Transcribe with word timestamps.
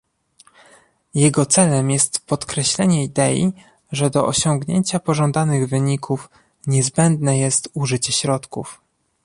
Jego 1.13 1.45
celem 1.45 1.91
jest 1.91 2.25
podkreślenie 2.25 3.03
idei, 3.03 3.53
że 3.91 4.09
do 4.09 4.25
osiągnięcia 4.25 4.99
pożądanych 4.99 5.67
wyników 5.69 6.29
niezbędne 6.67 7.37
jest 7.37 7.69
użycie 7.73 8.13
środków 8.13 8.81